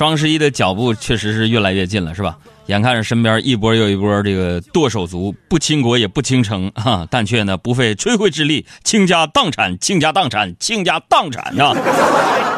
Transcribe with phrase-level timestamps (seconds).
[0.00, 2.38] 双十一的脚步确实是越来越近了，是吧？
[2.68, 11.74] 眼看着身边一波又一波这个剁手族，不倾国也不倾城 啊，但却呢不费吹灰之力，倾家荡产，倾家荡产，倾家荡产呀！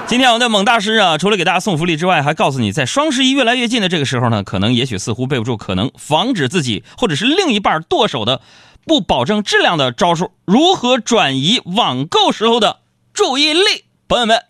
[0.07, 8.40] 今天我们的猛大师啊，除了给大家送福利之外，还告诉你，在双十一越来越近的这个时候呢，可能也许似乎备不住，可能防止自己或者是另一半剁手的
[8.87, 12.79] 不保证质量的招数，如何转移网购时候的
[13.13, 13.87] 注意力？
[14.06, 14.40] 朋友们，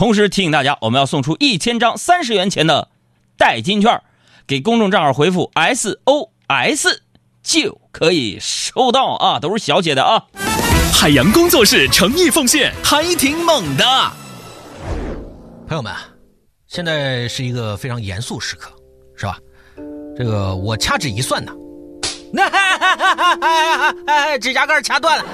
[0.00, 2.88] 同时提醒大家，我们要送出一千张三十元钱的
[3.36, 4.00] 代金券。
[4.46, 7.00] 给公众账号回复 SOS
[7.42, 10.24] 就可以收到啊，都是小写的啊。
[10.94, 13.84] 海洋工作室诚意奉献，还挺猛的。
[15.68, 15.92] 朋友们，
[16.66, 18.72] 现在是一个非常严肃时刻，
[19.14, 19.36] 是吧？
[20.16, 21.52] 这个我掐指一算呢，
[22.32, 22.48] 那
[24.40, 25.24] 指甲盖掐断了，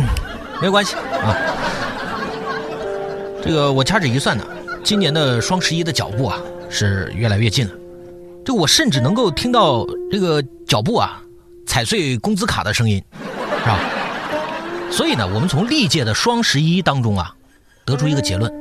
[0.62, 1.36] 没关系啊。
[3.44, 4.44] 这个我掐指一算呢。
[4.84, 7.72] 今年的双十一的脚步啊是越来越近了，
[8.44, 11.22] 这我甚至能够听到这个脚步啊
[11.66, 13.02] 踩碎工资卡的声音，
[13.60, 13.78] 是吧？
[14.90, 17.32] 所以呢，我们从历届的双十一当中啊
[17.84, 18.52] 得出一个结论，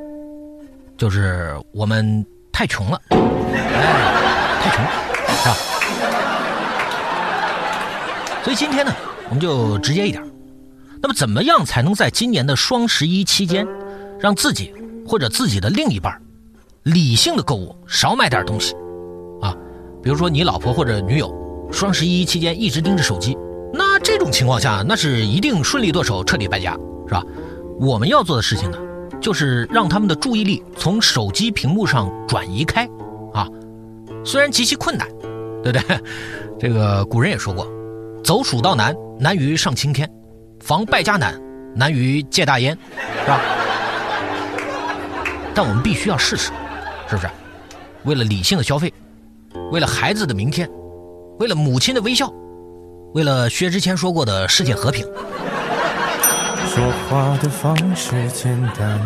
[0.96, 3.20] 就是我们太穷了，哎，
[4.62, 4.84] 太穷，
[5.38, 5.56] 是吧？
[8.44, 8.94] 所以今天呢，
[9.28, 10.24] 我们就直接一点，
[11.02, 13.68] 那么怎么样才能在今年的双十一期间
[14.20, 14.74] 让自己？
[15.04, 16.16] 或者自己的另一半，
[16.84, 18.74] 理性的购物，少买点东西，
[19.42, 19.54] 啊，
[20.02, 21.34] 比如说你老婆或者女友，
[21.70, 23.36] 双十一期间一直盯着手机，
[23.74, 27.24] 那这种情况下，那是一定顺利剁手，彻底败家，是吧？
[27.80, 28.78] 我们要做的事情呢，
[29.20, 32.88] 就是让他们的注意力从手机屏幕上转移开，
[33.34, 33.50] 啊，
[34.24, 35.10] 虽然极其困难，
[35.64, 36.00] 对不对？
[36.60, 37.68] 这个古人也说过，
[38.24, 40.08] 走蜀道难，难于上青天；
[40.62, 41.40] 防败家难，
[41.76, 42.78] 难于戒大烟，
[43.24, 43.40] 是吧？
[45.54, 46.52] 但我们必须要试试，
[47.10, 47.30] 是不是？
[48.04, 48.94] 为了理性的消费，
[49.72, 50.70] 为了孩子的明天，
[51.40, 52.32] 为了母亲的微笑，
[53.14, 55.06] 为了薛之谦说过的世界和平。
[56.68, 58.98] 说话的方式简单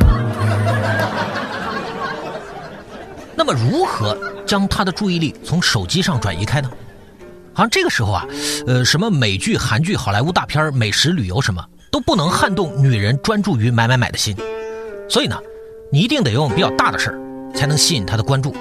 [3.35, 6.69] 那么，如何将他的注意力从手机上转移开呢？
[7.55, 8.27] 好像这个时候啊，
[8.67, 14.35] 呃，什么美剧、韩剧、好莱坞大片、美食、旅游，什么都不能撼动女人专注于买买买的心。
[15.09, 15.37] 所以呢？
[15.91, 18.53] 你一定得用比较大的事儿，才能吸引他的关注，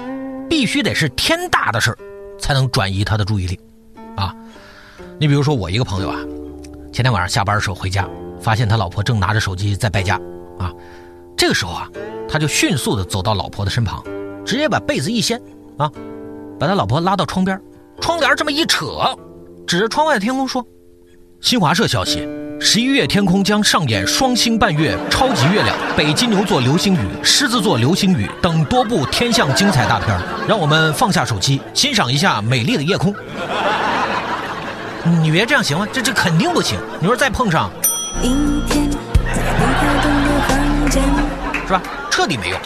[0.47, 1.97] 必须得是天大的事儿，
[2.39, 3.59] 才能转移他的注意力，
[4.15, 4.33] 啊！
[5.19, 6.19] 你比如说我一个朋友啊，
[6.93, 8.07] 前天晚上下班的时候回家，
[8.39, 10.15] 发现他老婆正拿着手机在败家，
[10.59, 10.71] 啊，
[11.35, 11.89] 这个时候啊，
[12.29, 14.01] 他就迅速的走到老婆的身旁，
[14.45, 15.41] 直接把被子一掀，
[15.77, 15.91] 啊，
[16.59, 17.59] 把他老婆拉到窗边，
[18.01, 19.15] 窗帘这么一扯，
[19.65, 20.65] 指着窗外的天空说
[21.41, 30.17] ：“新华社消息。”十一月天空将上演双星伴月、超级月亮、北金牛座流星雨、狮子座流星雨等多部天象精彩大片
[30.47, 33.13] 让我们放下手机，欣赏一下美丽的夜空。
[35.21, 35.85] 你别这样行吗？
[35.91, 36.79] 这这肯定不行。
[37.01, 37.69] 你说再碰上，
[41.67, 41.81] 是吧？
[42.09, 42.59] 彻底没用，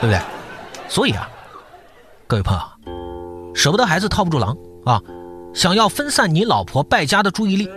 [0.00, 0.18] 对不对？
[0.88, 1.28] 所以啊，
[2.26, 2.60] 各位朋友，
[3.60, 4.56] 舍不得孩子套不住狼
[4.86, 5.02] 啊！
[5.52, 7.68] 想要分散你老婆败家的注意力，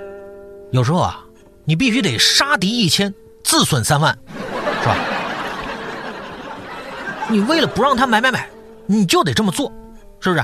[0.71, 1.19] 有时候啊。
[1.65, 3.13] 你必须得杀敌一千，
[3.43, 4.17] 自损三万，
[4.81, 4.95] 是吧？
[7.29, 8.49] 你为了不让他买买买，
[8.85, 9.71] 你就得这么做，
[10.19, 10.43] 是不是？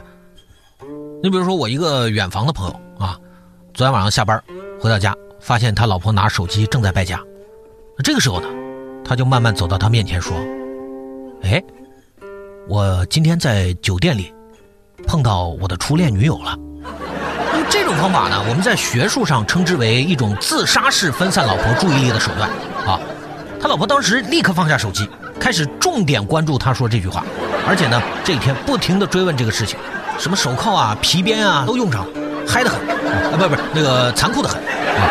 [1.21, 3.19] 你比如说我一个远房的朋友啊，
[3.73, 4.41] 昨天晚上下班
[4.79, 7.21] 回到家，发现他老婆拿手机正在败家，
[8.01, 8.47] 这个时候呢，
[9.03, 10.37] 他就慢慢走到他面前说
[11.43, 11.61] ：“哎，
[12.69, 14.33] 我今天在酒店里
[15.07, 16.55] 碰到我的初恋女友了。”
[17.69, 22.49] 这种方法呢，我们在学术上称之为一种自杀式分散老婆注意力的手段
[22.87, 22.99] 啊。
[23.61, 25.07] 他老婆当时立刻放下手机，
[25.39, 27.23] 开始重点关注他说这句话，
[27.67, 29.77] 而且呢，这一天不停的追问这个事情，
[30.17, 32.11] 什么手铐啊、皮鞭啊都用上了，
[32.47, 35.09] 嗨得很啊，不不是那个残酷的很啊。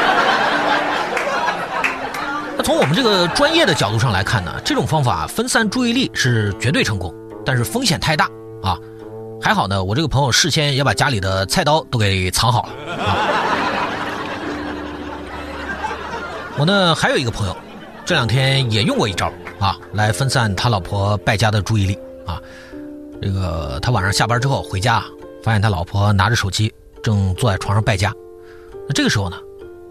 [2.56, 7.14] 那从我们这个专业的角度上来看呢，这种方法分散注意力是绝对成功，
[7.44, 8.24] 但是风险太大
[8.62, 8.76] 啊。
[9.40, 13.16] 还好呢，我这个朋友事先也把家里的菜刀都给藏好了啊。
[16.58, 17.56] 我呢还有一个朋友，
[18.04, 22.40] 这两天也用过一招啊，来分散他老婆败家的注意力啊。
[23.22, 25.02] 这个他晚上下班之后回家，
[25.42, 28.12] 发现他老婆拿着手机正坐在床上败家。
[28.88, 29.36] 那这个时候呢，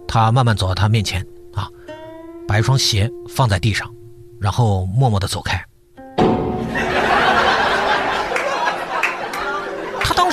[0.08, 1.70] 他慢慢走到他面前啊，
[2.48, 3.90] 把一双鞋放在地上，
[4.40, 5.64] 然后默默的走开。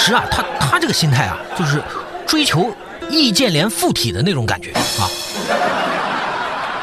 [0.07, 1.83] 实啊，他他这个心态啊，就是
[2.27, 2.73] 追求
[3.11, 5.09] 易建联附体的那种感觉啊。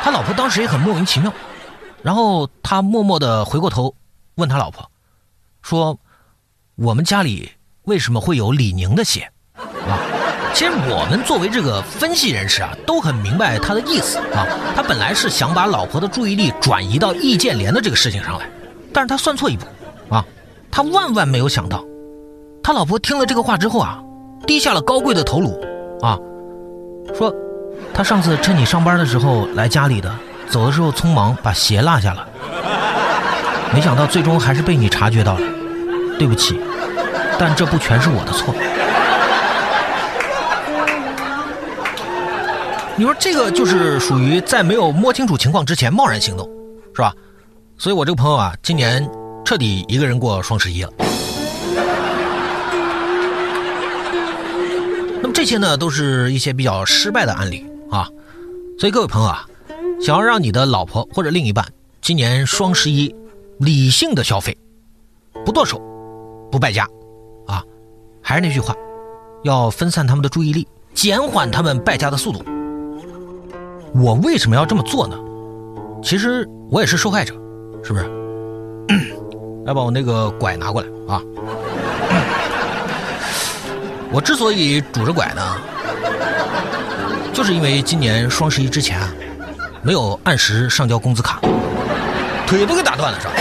[0.03, 1.31] 他老婆当时也很莫名其妙，
[2.01, 3.93] 然后他默默的回过头，
[4.35, 4.89] 问他老婆，
[5.61, 5.99] 说
[6.75, 7.51] ：“我们家里
[7.83, 9.99] 为什么会有李宁的鞋？”啊，
[10.55, 14.47] 其实我们作为这个分析人士啊，都很明白他的意思啊。
[14.75, 18.49] 他本来是想把老婆的注意力转移到易建联的这个事情上来，
[18.91, 19.65] 但是他算错一步，
[20.09, 20.25] 啊，
[20.71, 21.83] 他万万没有想到，
[22.63, 23.99] 他老婆听了这个话之后啊，
[24.45, 25.59] 低下了高贵的头颅，
[26.01, 26.17] 啊，
[27.17, 27.33] 说，
[27.93, 30.13] 他上次趁你上班的时候来家里的。
[30.49, 32.27] 走的时候匆忙把鞋落下了，
[33.73, 35.47] 没想到最终还是被你察觉到了，
[36.19, 36.59] 对不起，
[37.39, 38.53] 但这不全是我的错。
[42.97, 46.45] 你说这个就是属于在没有摸清楚情况之前贸然行动，
[46.93, 47.13] 是吧？
[47.77, 49.09] 所以我这个朋友啊，今年
[49.45, 50.91] 彻底一个人过双十一了。
[55.41, 58.07] 这些呢，都是一些比较失败的案例啊。
[58.77, 59.47] 所以各位朋友啊。
[59.99, 61.65] 想要让你的老婆或者另一半
[61.99, 63.15] 今年双十一
[63.57, 64.55] 理性的消费，
[65.43, 65.81] 不剁手，
[66.51, 66.87] 不败家，
[67.47, 67.63] 啊，
[68.21, 68.75] 还是那句话，
[69.43, 72.43] 要分散他们的注意力，减缓他们败家的速度。
[73.95, 75.17] 我为什么要这么做呢？
[76.03, 77.33] 其实我也是受害者，
[77.83, 78.05] 是不是？
[79.65, 81.19] 来把我那个拐拿过来啊！
[84.13, 85.41] 我之所以拄着拐呢，
[87.33, 88.99] 就是因为今年双十一之前。
[89.83, 91.39] 没有按时上交工资卡，
[92.45, 93.33] 腿都给打断了，是吧？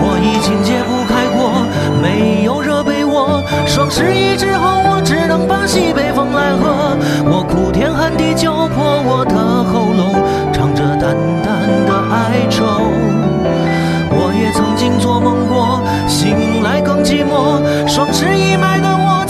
[0.00, 1.66] 我已经解不开锅，
[2.00, 3.44] 没有热被窝。
[3.66, 6.96] 双十一之后，我只能把西北风来喝。
[7.26, 9.34] 我哭天喊地，揪破我的
[9.64, 11.14] 喉咙，唱着淡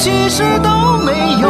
[0.09, 1.13] 其实都没
[1.43, 1.49] 有。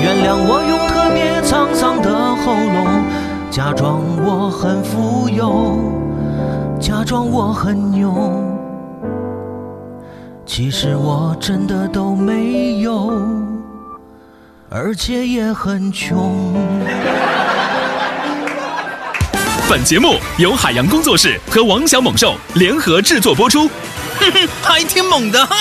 [0.00, 3.02] 原谅我用特别沧桑的喉咙，
[3.50, 5.78] 假装我很富有，
[6.80, 8.44] 假装我很牛，
[10.46, 13.20] 其实我真的都没有，
[14.70, 16.54] 而且也很穷。
[19.68, 23.66] 本节目由海洋工作室和王小猛兽联合制作播出，
[24.20, 25.56] 哼哼，还挺猛的哈。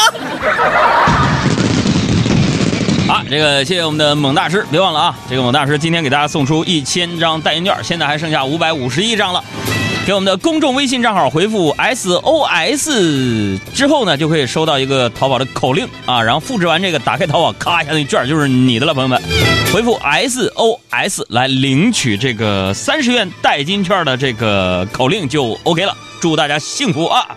[3.29, 5.19] 这个谢谢我们的猛大师，别忘了啊！
[5.29, 9.43] 这个猛大师今天给大家送出一千张代金券，现在还剩下五百五十一张了。
[10.05, 19.21] 给我们的公众微信账号回复 SOS 之后呢，就可以收到一个淘宝的口令啊，然后复制完这个，打开淘宝，咔一下，那券就是你的了，朋友们。
[19.73, 25.93] 回复 SOS 来领取这个三十元代金券的这个口令就 OK 了。
[26.21, 27.27] 祝大家幸福啊！